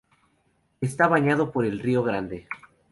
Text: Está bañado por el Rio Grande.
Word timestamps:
Está 0.81 1.07
bañado 1.07 1.51
por 1.51 1.63
el 1.63 1.77
Rio 1.79 2.01
Grande. 2.01 2.47